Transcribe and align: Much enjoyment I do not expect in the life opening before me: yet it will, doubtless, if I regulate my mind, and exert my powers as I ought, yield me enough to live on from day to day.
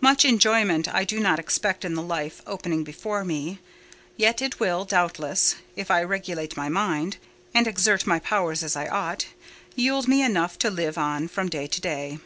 Much 0.00 0.24
enjoyment 0.24 0.86
I 0.94 1.02
do 1.02 1.18
not 1.18 1.40
expect 1.40 1.84
in 1.84 1.94
the 1.94 2.00
life 2.00 2.42
opening 2.46 2.84
before 2.84 3.24
me: 3.24 3.58
yet 4.16 4.40
it 4.40 4.60
will, 4.60 4.84
doubtless, 4.84 5.56
if 5.74 5.90
I 5.90 6.00
regulate 6.04 6.56
my 6.56 6.68
mind, 6.68 7.16
and 7.52 7.66
exert 7.66 8.06
my 8.06 8.20
powers 8.20 8.62
as 8.62 8.76
I 8.76 8.86
ought, 8.86 9.26
yield 9.74 10.06
me 10.06 10.22
enough 10.22 10.60
to 10.60 10.70
live 10.70 10.96
on 10.96 11.26
from 11.26 11.48
day 11.48 11.66
to 11.66 11.80
day. 11.80 12.18